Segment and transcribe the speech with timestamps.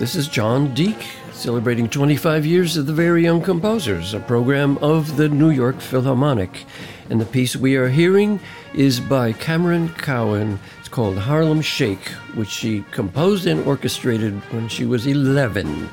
[0.00, 0.96] This is Jon Deak,
[1.30, 6.64] celebrating 25 years of the Very Young Composers, a program of the New York Philharmonic.
[7.10, 8.40] And the piece we are hearing
[8.72, 10.58] is by Camryn Cowan.
[10.78, 15.90] It's called Harlem Shake, which she composed and orchestrated when she was 11.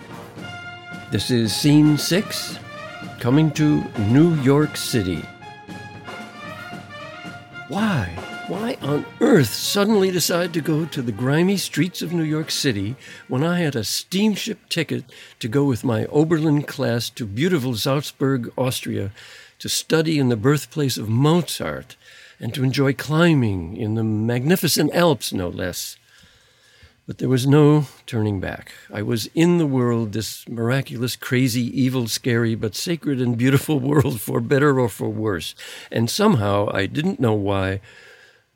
[1.11, 2.59] This is Scene 6,
[3.19, 5.21] coming to New York City.
[7.67, 8.26] Why?
[8.47, 12.95] Why on earth suddenly decide to go to the grimy streets of New York City
[13.27, 15.03] when I had a steamship ticket
[15.39, 19.11] to go with my Oberlin class to beautiful Salzburg, Austria,
[19.59, 21.97] to study in the birthplace of Mozart
[22.39, 25.97] and to enjoy climbing in the magnificent Alps, no less?
[27.05, 28.71] But there was no turning back.
[28.89, 34.21] I was in the world, this miraculous, crazy, evil, scary, but sacred and beautiful world,
[34.21, 35.53] for better or for worse.
[35.91, 37.81] And somehow, I didn't know why,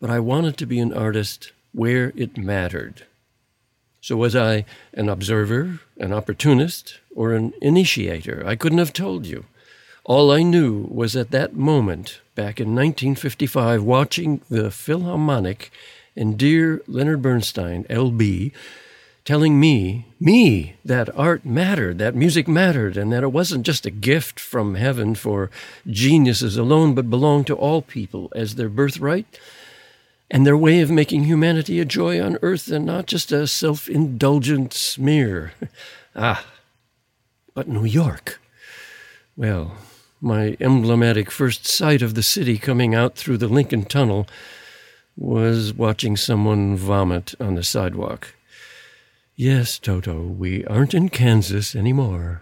[0.02, 3.05] but I wanted to be an artist where it mattered.
[4.02, 8.43] So was I an observer, an opportunist, or an initiator?
[8.46, 9.46] I couldn't have told you.
[10.04, 15.71] All I knew was at that moment, back in 1955, watching the Philharmonic
[16.15, 18.52] and dear Leonard Bernstein, LB,
[19.24, 23.91] telling me, me, that art mattered, that music mattered, and that it wasn't just a
[23.91, 25.52] gift from heaven for
[25.86, 29.40] geniuses alone, but belonged to all people as their birthright
[30.32, 33.90] and their way of making humanity a joy on earth and not just a self
[33.90, 35.51] indulgent smear.
[36.15, 36.43] ah,
[37.54, 38.40] but New York.
[39.35, 39.76] Well,
[40.21, 44.26] my emblematic first sight of the city coming out through the Lincoln Tunnel
[45.18, 48.34] was watching someone vomit on the sidewalk.
[49.35, 52.41] Yes, Toto, we aren't in Kansas anymore.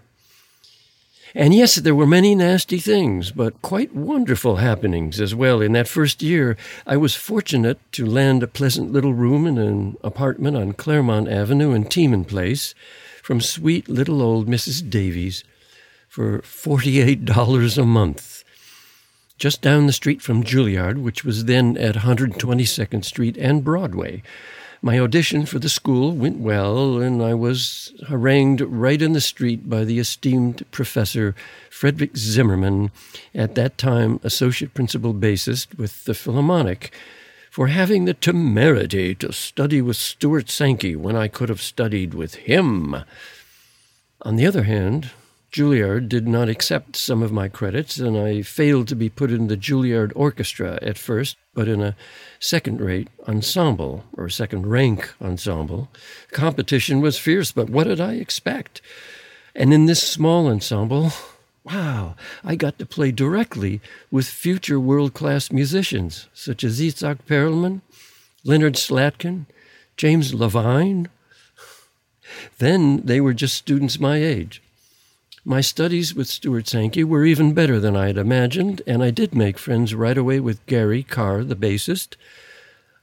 [1.36, 5.62] And yes, there were many nasty things, but quite wonderful happenings as well.
[5.62, 9.98] In that first year, I was fortunate to land a pleasant little room in an
[10.04, 12.74] apartment on Claremont Avenue in Tiemann Place
[13.22, 14.90] from sweet little old Mrs.
[14.90, 15.44] Davies
[16.08, 18.44] for $48 a month.
[19.38, 24.24] Just down the street from Juilliard, which was then at 122nd Street and Broadway.
[24.82, 29.70] My audition for the school went well, and I was harangued right in the street
[29.70, 31.36] by the esteemed Professor
[31.70, 32.92] Frederick Zimmermann,
[33.36, 36.94] at that time associate principal bassist with the Philharmonic,
[37.52, 42.36] for having the temerity to study with Stuart Sankey when I could have studied with
[42.36, 43.04] him.
[44.22, 45.12] On the other hand,
[45.52, 49.48] Juilliard did not accept some of my credits, and I failed to be put in
[49.48, 51.96] the Juilliard Orchestra at first, but in a
[52.40, 55.90] second rate ensemble, or second rank ensemble.
[56.32, 58.82] Competition was fierce, but what did I expect?
[59.56, 61.14] And in this small ensemble,
[61.64, 67.82] wow, I got to play directly with future world class musicians such as Itzhak Perlman,
[68.44, 69.48] Leonard Slatkin,
[69.98, 71.10] James Levine.
[72.60, 74.62] Then they were just students my age.
[75.50, 79.34] My studies with Stuart Sankey were even better than I had imagined, and I did
[79.34, 82.18] make friends right away with Gary Karr, the bassist.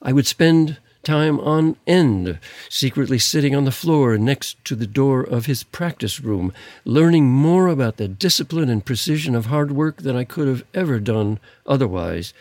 [0.01, 5.25] I would spend time on end, secretly sitting on the floor next to the door
[5.25, 6.53] of his practice room,
[6.85, 11.01] learning more about the discipline and precision of hard work than I could have ever
[11.01, 12.33] done otherwise.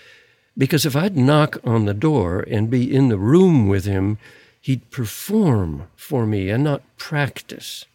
[0.56, 4.20] Because if I'd knock on the door and be in the room with him,
[4.62, 7.86] he'd perform for me and not practice.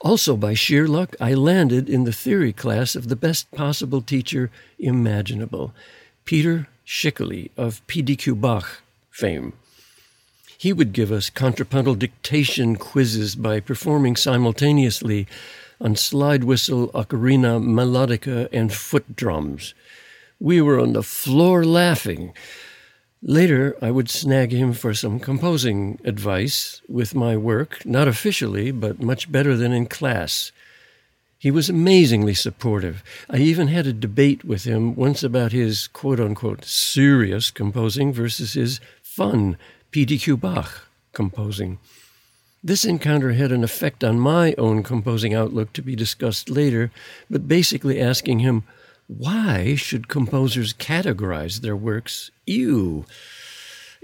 [0.00, 4.50] Also, by sheer luck, I landed in the theory class of the best possible teacher
[4.78, 5.72] imaginable,
[6.24, 9.52] Peter Schickele of PDQ Bach fame.
[10.58, 15.26] He would give us contrapuntal dictation quizzes by performing simultaneously
[15.80, 19.72] on slide whistle, ocarina, melodica, and foot drums.
[20.38, 22.34] We were on the floor laughing.
[23.22, 29.02] Later, I would snag him for some composing advice with my work, not officially, but
[29.02, 30.52] much better than in class.
[31.38, 33.02] He was amazingly supportive.
[33.28, 38.54] I even had a debate with him once about his quote unquote serious composing versus
[38.54, 39.58] his fun
[39.92, 41.78] PDQ Bach composing.
[42.62, 46.90] This encounter had an effect on my own composing outlook to be discussed later,
[47.28, 48.64] but basically asking him,
[49.16, 53.04] why should composers categorize their works ew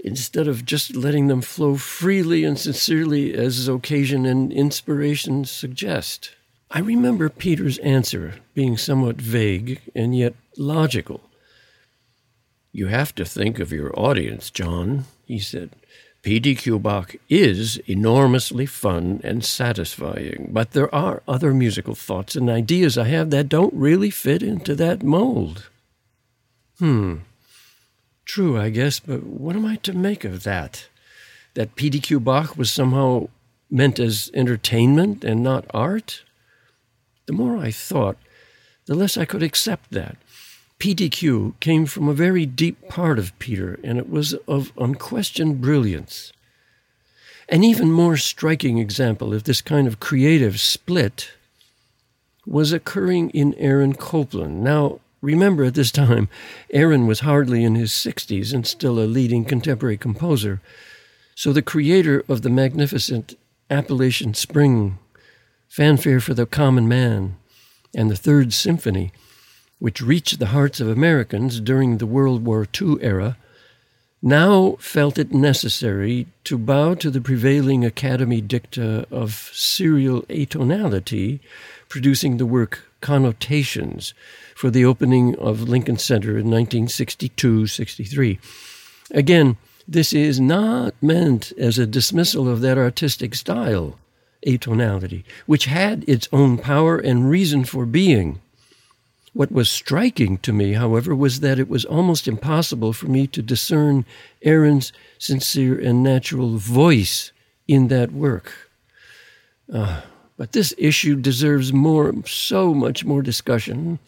[0.03, 6.31] instead of just letting them flow freely and sincerely as occasion and inspiration suggest?
[6.69, 11.21] I remember Peter's answer being somewhat vague and yet logical.
[12.73, 15.69] You have to think of your audience, Jon, he said.
[16.27, 22.97] PDQ Bach is enormously fun and satisfying, but there are other musical thoughts and ideas
[22.97, 25.69] I have that don't really fit into that mold.
[26.79, 27.19] Hmm.
[28.25, 30.87] True, I guess, but what am I to make of that?
[31.53, 33.29] That PDQ Bach was somehow
[33.71, 36.23] meant as entertainment and not art?
[37.27, 38.17] The more I thought,
[38.85, 40.17] the less I could accept that.
[40.79, 46.31] PDQ came from a very deep part of Peter, and it was of unquestioned brilliance.
[47.49, 51.31] An even more striking example of this kind of creative split
[52.45, 54.63] was occurring in Aaron Copland.
[54.63, 56.29] Now, remember at this time,
[56.71, 60.61] Aaron was hardly in his 60s and still a leading contemporary composer.
[61.35, 63.37] So the creator of the magnificent
[63.69, 64.97] Appalachian Spring,
[65.67, 67.35] Fanfare for the Common Man,
[67.95, 69.11] and the Third Symphony,
[69.79, 73.37] which reached the hearts of Americans during the World War II era,
[74.21, 81.39] now felt it necessary to bow to the prevailing Academy dicta of serial atonality,
[81.87, 84.15] producing the work Connotations
[84.55, 88.39] for the opening of Lincoln Center in 1962 63.
[89.11, 89.57] Again,
[89.87, 93.99] this is not meant as a dismissal of that artistic style,
[94.45, 98.41] atonality, which had its own power and reason for being.
[99.37, 103.43] What was striking to me, however, was that it was almost impossible for me to
[103.43, 104.03] discern
[104.41, 107.31] Aaron's sincere and natural voice
[107.67, 108.51] in that work.
[109.71, 110.01] Uh,
[110.37, 113.99] but this issue deserves more, so much more discussion.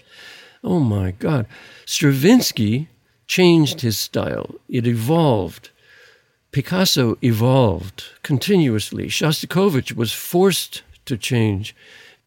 [0.63, 1.45] Oh my God.
[1.85, 2.89] Stravinsky
[3.27, 5.69] changed his style, it evolved.
[6.51, 9.09] Picasso evolved continuously.
[9.09, 11.75] Shostakovich was forced to change.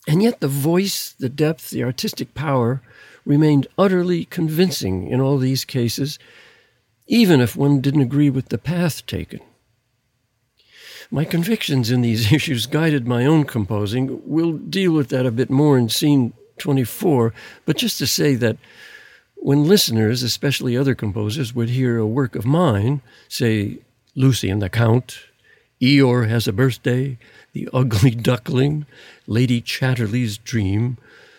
[0.07, 2.83] And yet the voice, the depth, the artistic power
[3.25, 6.19] remained utterly convincing in all these cases,
[7.07, 9.41] even if one didn't agree with the path taken.
[11.11, 14.21] My convictions in these issues guided my own composing.
[14.25, 17.33] We'll deal with that a bit more in scene 24,
[17.65, 18.57] but just to say that
[19.37, 23.79] when listeners, especially other composers, would hear a work of mine, say
[24.15, 25.19] Lucy and the Count,
[25.83, 27.19] Eeyore has a birthday,
[27.55, 28.87] The Ugly Duckling,
[29.27, 30.97] Lady Chatterley's Dream,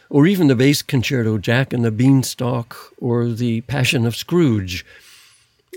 [0.10, 4.86] or even the bass concerto Jack and the Beanstalk or the Passion of Scrooge,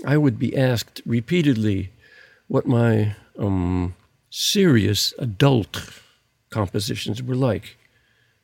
[0.05, 1.91] I would be asked repeatedly
[2.49, 3.95] what my um,
[4.29, 6.01] serious adult
[6.49, 7.77] compositions were like.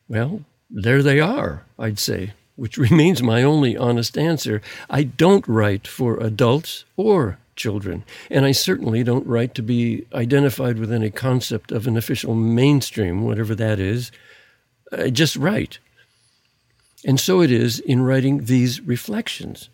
[0.08, 4.62] Well, there they are, I'd say, which remains my only honest answer.
[4.90, 10.80] I don't write for adults or children, and I certainly don't write to be identified
[10.80, 14.12] with any concept of an official mainstream, whatever that is.
[14.92, 15.80] I just write.
[17.06, 19.70] And so it is in writing these reflections.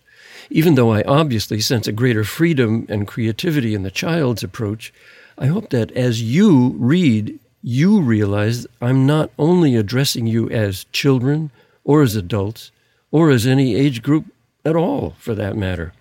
[0.50, 4.94] Even though I obviously sense a greater freedom and creativity in the child's approach,
[5.38, 11.52] I hope that as you read, you realize I'm not only addressing you as children
[11.84, 12.72] or as adults
[13.12, 14.26] or as any age group
[14.66, 15.94] at all, for that matter.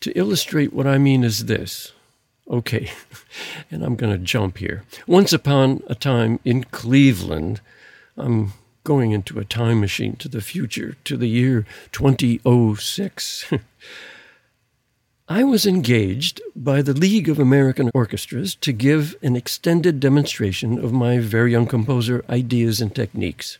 [0.00, 1.92] To illustrate what I mean is this.
[2.48, 2.90] Okay,
[3.70, 4.84] and I'm going to jump here.
[5.06, 7.60] Once upon a time in Cleveland,
[8.16, 8.52] I'm
[8.84, 13.52] going into a time machine to the future, to the year 2006.
[15.28, 20.92] I was engaged by the League of American Orchestras to give an extended demonstration of
[20.92, 23.58] my very young composer ideas and techniques.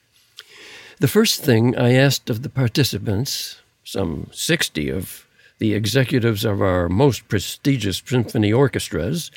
[1.00, 5.25] The first thing I asked of the participants, some 60 of
[5.58, 9.30] the executives of our most prestigious symphony orchestras,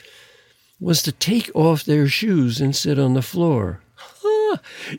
[0.80, 3.82] was to take off their shoes and sit on the floor.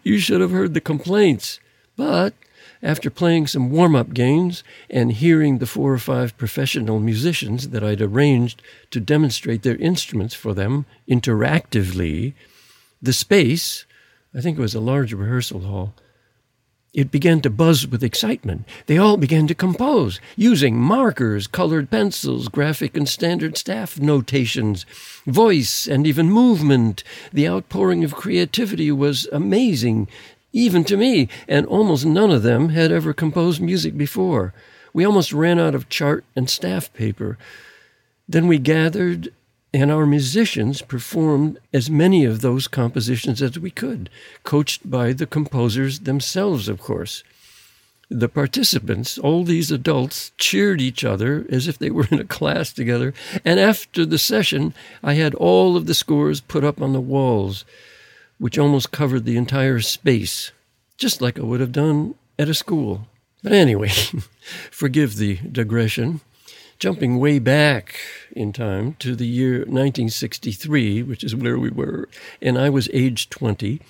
[0.03, 1.61] you should have heard the complaints.
[1.97, 2.35] But
[2.83, 7.85] after playing some warm up games and hearing the four or five professional musicians that
[7.85, 12.35] I'd arranged to demonstrate their instruments for them interactively,
[13.03, 13.85] the space,
[14.35, 15.95] I think it was a large rehearsal hall,
[16.93, 18.65] it began to buzz with excitement.
[18.87, 24.85] They all began to compose using markers, colored pencils, graphic and standard staff notations,
[25.27, 27.05] voice, and even movement.
[27.33, 30.09] The outpouring of creativity was amazing,
[30.53, 34.53] even to me, and almost none of them had ever composed music before.
[34.93, 37.39] We almost ran out of chart and staff paper.
[38.29, 39.33] Then we gathered
[39.73, 44.11] and our musicians performed as many of those compositions as we could,
[44.43, 47.23] coached by the composers themselves, of course.
[48.09, 52.73] The participants, all these adults, cheered each other as if they were in a class
[52.73, 57.01] together, and after the session, I had all of the scores put up on the
[57.01, 57.65] walls,
[58.39, 60.51] which almost covered the entire space,
[60.97, 63.07] just like I would have done at a school.
[63.45, 63.91] But anyway,
[64.73, 66.21] forgive the digression.
[66.81, 67.95] Jumping way back
[68.33, 72.09] in time to the year 1963, which is where we were,
[72.41, 73.83] and I was age 20,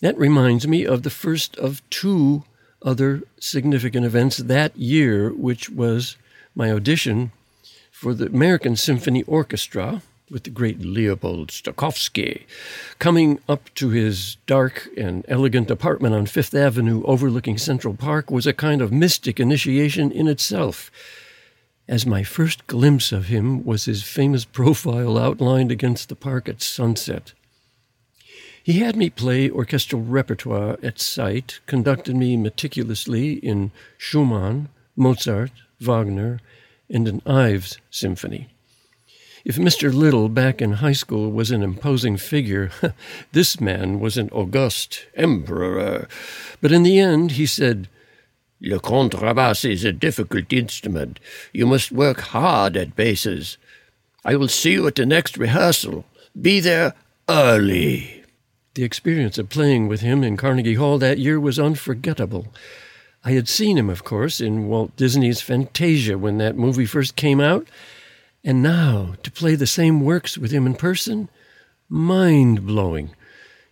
[0.00, 2.44] that reminds me of the first of two
[2.82, 6.16] other significant events that year, which was
[6.54, 7.32] my audition
[7.90, 12.42] for the American Symphony Orchestra with the great Leopold Stokowski.
[13.00, 18.46] Coming up to his dark and elegant apartment on Fifth Avenue overlooking Central Park was
[18.46, 20.92] a kind of mystic initiation in itself.
[21.88, 26.60] As my first glimpse of him was his famous profile outlined against the park at
[26.60, 27.32] sunset.
[28.62, 36.40] He had me play orchestral repertoire at sight, conducted me meticulously in Schumann, Mozart, Wagner,
[36.90, 38.48] and an Ives symphony.
[39.46, 39.90] If Mr.
[39.90, 42.70] Little back in high school was an imposing figure,
[43.32, 46.06] this man was an august emperor.
[46.60, 47.88] But in the end, he said,
[48.60, 51.20] Le contrabass is a difficult instrument.
[51.52, 53.56] You must work hard at basses.
[54.24, 56.04] I will see you at the next rehearsal.
[56.40, 56.94] Be there
[57.28, 58.24] early.
[58.74, 62.48] The experience of playing with him in Carnegie Hall that year was unforgettable.
[63.24, 67.40] I had seen him, of course, in Walt Disney's Fantasia when that movie first came
[67.40, 67.68] out,
[68.44, 71.28] and now to play the same works with him in person?
[71.88, 73.14] Mind blowing.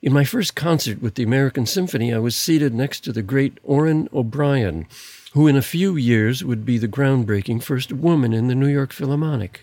[0.06, 3.58] In my first concert with the American Symphony, I was seated next to the great
[3.64, 4.86] Orin O'Brien,
[5.32, 8.92] who in a few years would be the groundbreaking first woman in the New York
[8.92, 9.62] Philharmonic.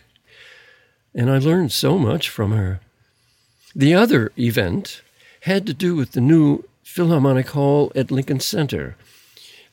[1.16, 2.82] And I learned so much from her.
[3.74, 5.02] The other event
[5.44, 8.98] had to do with the new Philharmonic Hall at Lincoln Center.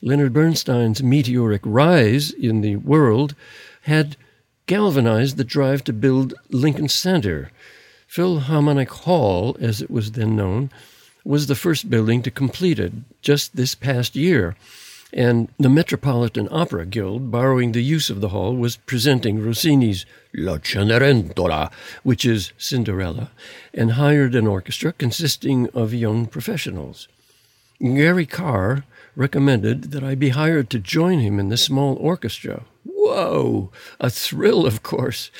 [0.00, 3.34] Leonard Bernstein's meteoric rise in the world
[3.82, 4.16] had
[4.66, 7.50] galvanized the drive to build Lincoln Center.
[8.10, 10.70] Philharmonic Hall, as it was then known,
[11.24, 14.56] was the first building to complete it just this past year.
[15.12, 20.58] And the Metropolitan Opera Guild, borrowing the use of the hall, was presenting Rossini's La
[20.58, 21.70] Cenerentola,
[22.02, 23.30] which is Cinderella,
[23.72, 27.06] and hired an orchestra consisting of young professionals.
[27.80, 28.82] Gary Karr
[29.14, 33.70] recommended that I be hired to join him in the small orchestra, Whoa!
[34.00, 35.30] A thrill, of course.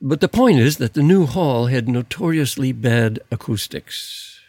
[0.00, 4.40] But the point is that the new hall had notoriously bad acoustics.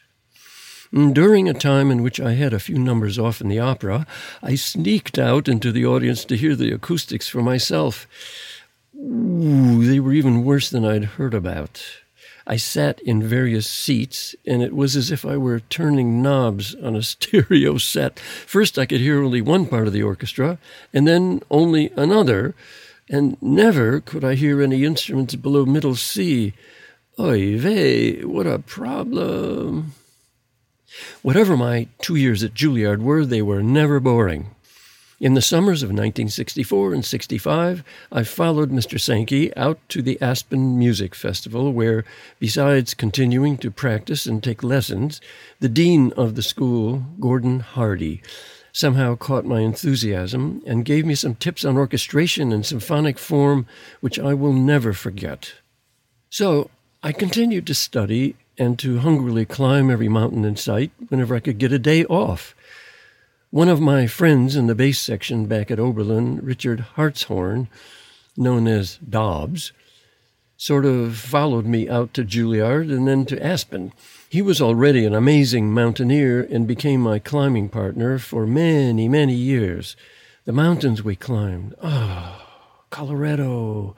[0.94, 4.06] Mm, during a time in which I had a few numbers off in the opera,
[4.42, 8.08] I sneaked out into the audience to hear the acoustics for myself.
[8.98, 11.84] Ooh, they were even worse than I'd heard about.
[12.48, 16.96] I sat in various seats, and it was as if I were turning knobs on
[16.96, 18.20] a stereo set.
[18.20, 20.60] First, I could hear only one part of the orchestra,
[20.94, 22.54] and then only another,
[23.10, 26.54] and never could I hear any instruments below middle C.
[27.20, 29.94] Oy vey, what a problem.
[31.22, 34.56] Whatever my two years at Juilliard were, they were never boring.
[35.20, 39.00] In the summers of 1964 and 65, I followed Mr.
[39.00, 42.04] Sankey out to the Aspen Music Festival, where,
[42.38, 45.22] besides continuing to practice and take lessons,
[45.62, 48.22] the dean of the school, Gordon Hardy,
[48.76, 53.66] somehow caught my enthusiasm and gave me some tips on orchestration and symphonic form
[54.02, 55.54] which I will never forget.
[56.30, 56.70] So
[57.02, 61.58] I continued to study and to hungrily climb every mountain in sight whenever I could
[61.58, 62.54] get a day off.
[63.50, 67.70] One of my friends in the bass section back at Oberlin, Richard Hartshorn,
[68.36, 69.72] known as Dobbs,
[70.58, 73.94] sort of followed me out to Juilliard and then to Aspen.
[74.36, 79.96] He was already an amazing mountaineer and became my climbing partner for many, many years.
[80.44, 83.96] The mountains we climbed, ah, oh, Colorado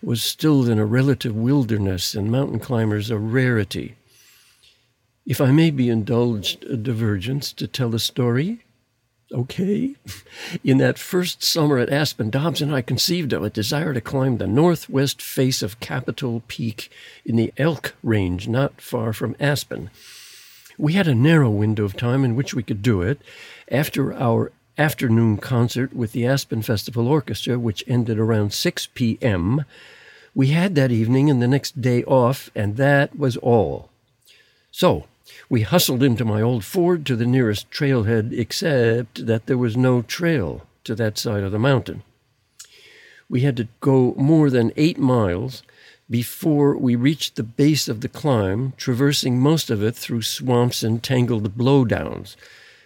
[0.00, 3.96] was still in a relative wilderness and mountain climbers a rarity.
[5.26, 8.63] If I may be indulged a divergence to tell a story,
[9.34, 9.96] okay.
[10.62, 14.38] In that first summer at Aspen, Dobbs and I conceived of a desire to climb
[14.38, 16.90] the northwest face of Capitol Peak
[17.24, 19.90] in the Elk Range, not far from Aspen.
[20.78, 23.20] We had a narrow window of time in which we could do it.
[23.68, 29.64] After our afternoon concert with the Aspen Festival Orchestra, which ended around 6 p.m.,
[30.34, 33.90] we had that evening and the next day off, and that was all.
[34.72, 35.06] So,
[35.48, 40.02] we hustled into my old Ford to the nearest trailhead, except that there was no
[40.02, 42.02] trail to that side of the mountain.
[43.28, 45.62] We had to go more than eight miles
[46.10, 51.02] before we reached the base of the climb, traversing most of it through swamps and
[51.02, 52.36] tangled blowdowns.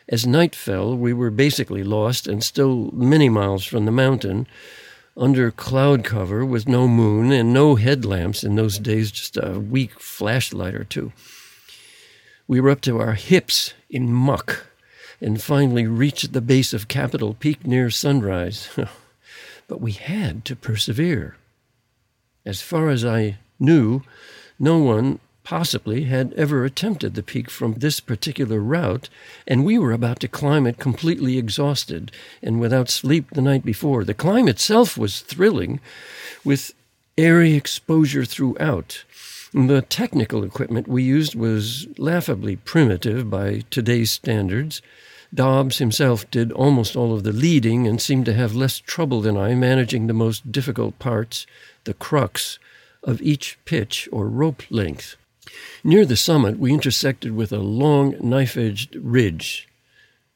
[0.08, 4.46] As night fell, we were basically lost and still many miles from the mountain,
[5.16, 9.98] under cloud cover with no moon and no headlamps in those days, just a weak
[9.98, 11.12] flashlight or two.
[12.48, 14.66] We were up to our hips in muck
[15.20, 18.70] and finally reached the base of Capitol Peak near sunrise.
[19.68, 21.36] but we had to persevere.
[22.46, 24.02] As far as I knew,
[24.58, 29.10] no one possibly had ever attempted the peak from this particular route,
[29.46, 32.10] and we were about to climb it completely exhausted
[32.42, 34.04] and without sleep the night before.
[34.04, 35.80] The climb itself was thrilling,
[36.44, 36.72] with
[37.18, 39.04] airy exposure throughout.
[39.54, 44.82] The technical equipment we used was laughably primitive by today's standards.
[45.32, 49.38] Dobbs himself did almost all of the leading and seemed to have less trouble than
[49.38, 51.46] I managing the most difficult parts,
[51.84, 52.58] the crux,
[53.02, 55.16] of each pitch or rope length.
[55.82, 59.66] Near the summit, we intersected with a long knife edged ridge.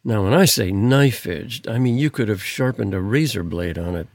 [0.05, 3.79] Now, when I say knife edged, I mean you could have sharpened a razor blade
[3.79, 4.07] on it.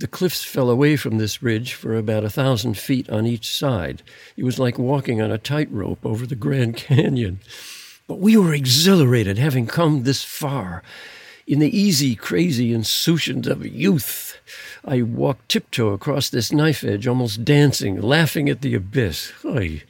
[0.00, 4.02] The cliffs fell away from this ridge for about a thousand feet on each side.
[4.34, 7.40] It was like walking on a tightrope over the Grand Canyon.
[8.06, 10.82] But we were exhilarated, having come this far.
[11.46, 14.40] In the easy, crazy insouciance of youth,
[14.86, 19.34] I walked tiptoe across this knife edge, almost dancing, laughing at the abyss.
[19.44, 19.82] Oy.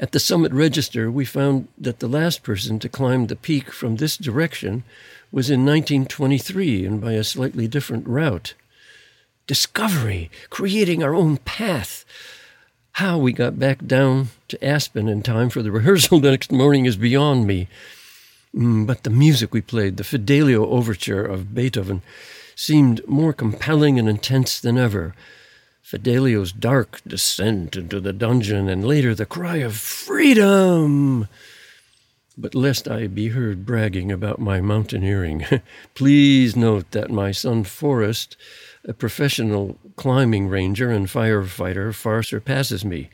[0.00, 3.96] At the summit register, we found that the last person to climb the peak from
[3.96, 4.82] this direction
[5.30, 8.54] was in 1923 and by a slightly different route.
[9.52, 12.06] Discovery, creating our own path.
[12.92, 16.86] How we got back down to Aspen in time for the rehearsal the next morning
[16.86, 17.68] is beyond me.
[18.56, 22.00] Mm, but the music we played, the Fidelio Overture of Beethoven,
[22.56, 25.14] seemed more compelling and intense than ever.
[25.82, 31.28] Fidelio's dark descent into the dungeon, and later the cry of freedom.
[32.38, 35.44] But lest I be heard bragging about my mountaineering,
[35.94, 38.38] please note that my son Forrest
[38.84, 43.10] a professional climbing ranger and firefighter far surpasses me.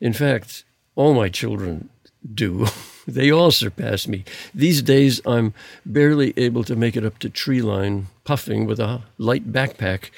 [0.00, 1.88] In fact, all my children
[2.34, 2.66] do.
[3.06, 4.24] they all surpass me.
[4.54, 9.02] These days, I'm barely able to make it up to tree line, puffing with a
[9.18, 10.10] light backpack.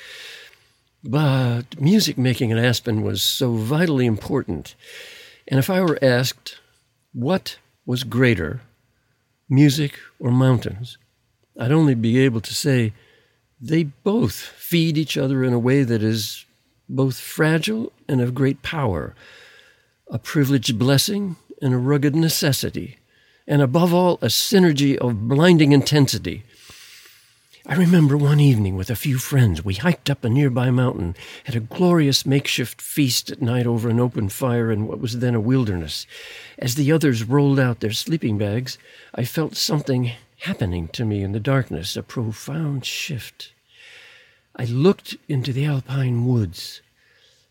[1.03, 4.75] But music making at Aspen was so vitally important.
[5.47, 6.59] And if I were asked
[7.13, 8.63] what was greater,
[9.49, 10.97] music or mountains,
[11.59, 12.93] I'd only be able to say
[13.65, 16.45] they both feed each other in a way that is
[16.87, 19.15] both fragile and of great power,
[20.11, 22.99] a privileged blessing and a rugged necessity,
[23.47, 26.43] and above all, a synergy of blinding intensity.
[27.65, 31.57] I remember one evening with a few friends, we hiked up a nearby mountain, had
[31.57, 35.41] a glorious makeshift feast at night over an open fire in what was then a
[35.41, 36.07] wilderness.
[36.59, 38.77] As the others rolled out their sleeping bags,
[39.15, 43.54] I felt something happening to me in the darkness, a profound shift.
[44.57, 46.81] I looked into the alpine woods.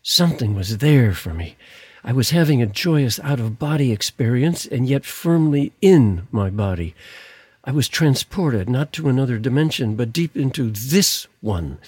[0.02, 1.56] Something was there for me.
[2.02, 6.94] I was having a joyous out of body experience and yet firmly in my body.
[7.62, 11.78] I was transported not to another dimension, but deep into this one.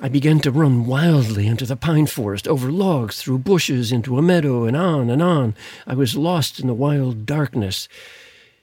[0.00, 4.22] I began to run wildly into the pine forest, over logs, through bushes, into a
[4.22, 5.54] meadow, and on and on.
[5.86, 7.88] I was lost in the wild darkness,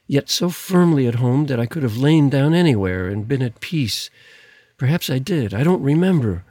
[0.08, 3.62] yet so firmly at home that I could have lain down anywhere and been at
[3.62, 4.10] peace.
[4.84, 5.54] Perhaps I did.
[5.54, 6.44] I don't remember.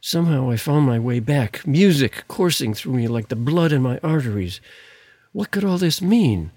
[0.00, 3.98] Somehow I found my way back, music coursing through me like the blood in my
[4.04, 4.60] arteries.
[5.32, 6.52] What could all this mean?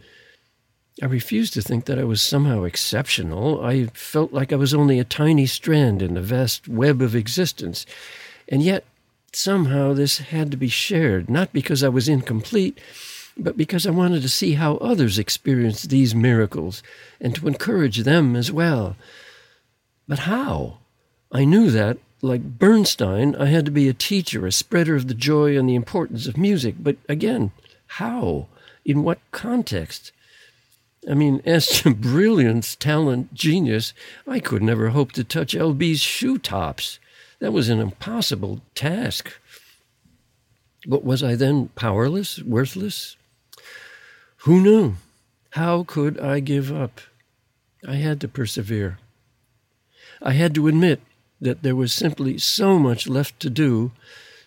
[1.02, 3.66] I refused to think that I was somehow exceptional.
[3.66, 7.88] I felt like I was only a tiny strand in the vast web of existence.
[8.48, 8.84] And yet,
[9.34, 12.80] somehow, this had to be shared, not because I was incomplete,
[13.36, 16.84] but because I wanted to see how others experienced these miracles
[17.20, 18.96] and to encourage them as well.
[20.08, 20.78] But how?
[21.36, 25.14] I knew that, like Bernstein, I had to be a teacher, a spreader of the
[25.14, 26.76] joy and the importance of music.
[26.80, 27.52] But again,
[27.88, 28.48] how?
[28.86, 30.14] In what context?
[31.12, 33.94] I mean, as to brilliance, talent, genius,
[34.26, 37.00] I could never hope to touch LB's shoe tops.
[37.40, 39.34] That was an impossible task.
[40.88, 43.18] But was I then powerless, worthless?
[44.44, 44.96] Who knew?
[45.50, 47.02] How could I give up?
[47.86, 49.00] I had to persevere.
[50.22, 51.02] I had to admit
[51.42, 53.92] that there was simply so much left to do,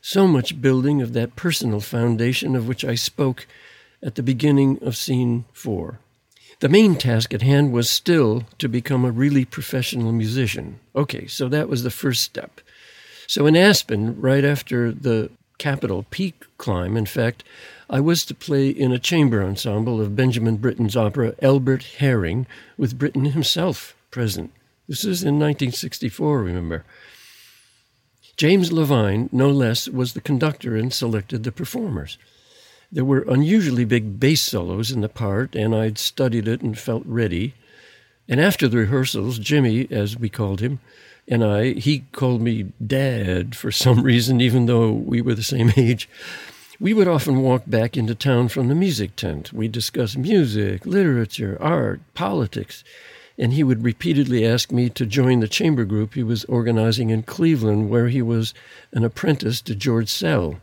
[0.01, 3.47] so much building of that personal foundation of which I spoke
[4.03, 5.99] at the beginning of scene four.
[6.61, 10.81] The main task at hand was still to become a really professional musician.
[10.95, 12.61] Okay, so that was the first step.
[13.29, 17.45] So in Aspen, right after the Capitol Peak climb, in fact,
[17.91, 22.47] I was to play in a chamber ensemble of Benjamin Britten's opera Albert Herring
[22.77, 24.53] with Britten himself present.
[24.89, 26.85] This is in 1964, remember.
[28.39, 32.17] James Levine, no less, was the conductor and selected the performers.
[32.91, 37.03] There were unusually big bass solos in the part, and I'd studied it and felt
[37.05, 37.53] ready.
[38.27, 40.81] And after the rehearsals, Jimmy, as we called him,
[41.27, 45.71] and I, he called me Dad for some reason, even though we were the same
[45.77, 46.09] age.
[46.81, 49.53] We would often walk back into town from the music tent.
[49.53, 52.85] We'd discuss music, literature, art, politics
[53.39, 57.23] and he would repeatedly ask me to join the chamber group he was organizing in
[57.23, 58.53] Cleveland, where he was
[58.93, 60.61] an apprentice to George Szell.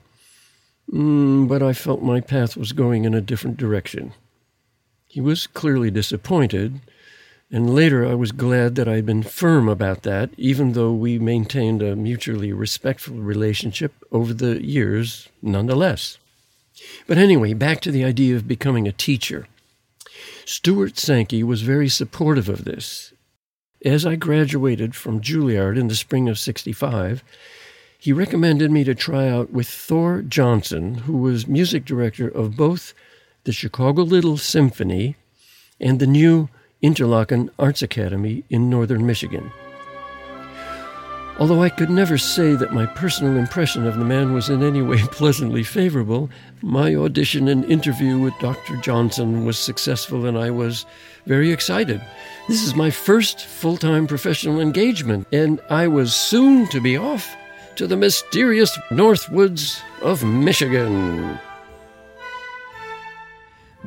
[0.92, 4.14] Mm, but I felt my path was going in a different direction.
[5.08, 6.82] He was clearly disappointed,
[7.50, 11.18] and later I was glad that I had been firm about that, even though we
[11.18, 16.18] maintained a mutually respectful relationship over the years nonetheless.
[17.08, 19.48] But anyway, back to the idea of becoming a teacher.
[20.48, 23.14] Stuart Sankey was very supportive of this.
[23.84, 27.24] As I graduated from Juilliard in the spring of 65,
[27.98, 32.94] he recommended me to try out with Thor Johnson, who was music director of both
[33.46, 35.16] the Chicago Little Symphony
[35.80, 36.50] and the new
[36.84, 39.52] Interlochen Arts Academy in northern Michigan.
[41.38, 44.82] Although I could never say that my personal impression of the man was in any
[44.82, 46.30] way pleasantly favorable,
[46.62, 48.78] my audition and interview with Dr.
[48.78, 50.86] Johnson was successful and I was
[51.26, 52.02] very excited.
[52.48, 57.36] This is my first full time professional engagement, and I was soon to be off
[57.76, 61.40] to the mysterious Northwoods of Michigan.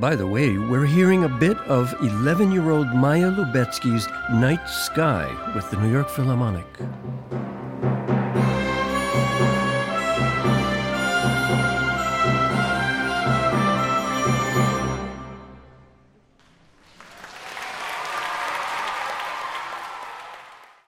[0.01, 5.27] By the way, we're hearing a bit of 11 year old Maya Lubetsky's Night Sky
[5.57, 6.67] with the New York Philharmonic.